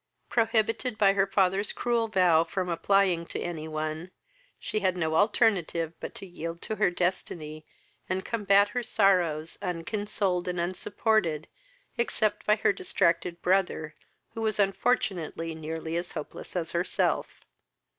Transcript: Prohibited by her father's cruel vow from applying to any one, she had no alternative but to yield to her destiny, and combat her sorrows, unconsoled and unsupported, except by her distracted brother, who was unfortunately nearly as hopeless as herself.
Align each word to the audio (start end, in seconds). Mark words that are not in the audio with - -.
Prohibited 0.29 0.97
by 0.97 1.13
her 1.13 1.27
father's 1.27 1.71
cruel 1.71 2.07
vow 2.07 2.43
from 2.43 2.69
applying 2.69 3.27
to 3.27 3.39
any 3.39 3.67
one, 3.67 4.09
she 4.57 4.79
had 4.79 4.97
no 4.97 5.13
alternative 5.13 5.93
but 5.99 6.15
to 6.15 6.25
yield 6.25 6.59
to 6.63 6.77
her 6.77 6.89
destiny, 6.89 7.67
and 8.09 8.25
combat 8.25 8.69
her 8.69 8.81
sorrows, 8.81 9.59
unconsoled 9.61 10.47
and 10.47 10.59
unsupported, 10.59 11.47
except 11.99 12.47
by 12.47 12.55
her 12.55 12.73
distracted 12.73 13.43
brother, 13.43 13.93
who 14.33 14.41
was 14.41 14.57
unfortunately 14.57 15.53
nearly 15.53 15.95
as 15.95 16.13
hopeless 16.13 16.55
as 16.55 16.71
herself. 16.71 17.41